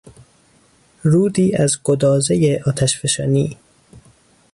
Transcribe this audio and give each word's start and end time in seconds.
رودی 1.03 1.55
از 1.55 1.83
گدازهی 1.83 2.57
آتشفشانی 2.65 3.57